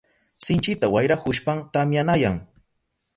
Sinchita 0.45 0.87
wayrahushpan 0.93 1.59
tamyanayan. 1.73 2.37